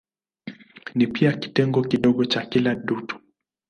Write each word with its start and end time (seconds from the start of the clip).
Ni 0.95 1.07
pia 1.07 1.31
kitengo 1.33 1.81
kidogo 1.83 2.25
cha 2.25 2.45
kila 2.45 2.75
dutu. 2.75 3.19